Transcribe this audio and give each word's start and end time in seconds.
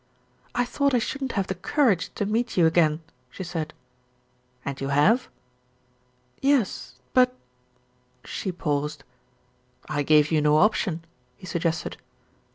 "I 0.55 0.65
thought 0.65 0.95
I 0.95 0.97
shouldn't 0.97 1.33
have 1.33 1.45
the 1.45 1.53
courage 1.53 2.11
to 2.15 2.25
meet 2.25 2.57
you 2.57 2.65
again," 2.65 3.01
she 3.29 3.43
said. 3.43 3.71
"And 4.65 4.81
you 4.81 4.87
have?" 4.87 5.29
"Yes; 6.41 6.95
but" 7.13 7.35
She 8.25 8.51
paused. 8.51 9.03
"I 9.87 10.01
gave 10.01 10.31
you 10.31 10.41
no 10.41 10.57
option," 10.57 11.05
he 11.37 11.45
suggested. 11.45 11.97